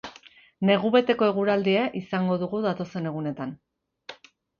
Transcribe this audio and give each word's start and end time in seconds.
Negu 0.67 0.89
beteko 0.95 1.27
eguraldia 1.33 1.83
izango 1.99 2.37
dugu 2.45 2.61
datozen 2.67 3.11
egunetan. 3.11 3.53